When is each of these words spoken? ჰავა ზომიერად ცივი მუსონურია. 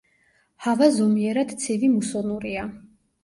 ჰავა 0.67 0.87
ზომიერად 0.95 1.53
ცივი 1.65 1.91
მუსონურია. 1.97 2.65